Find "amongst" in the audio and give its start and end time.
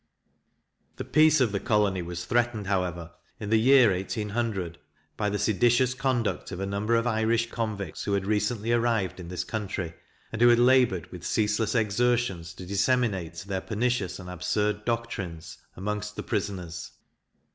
15.77-16.15